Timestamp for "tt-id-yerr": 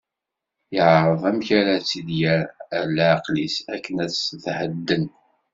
1.83-2.45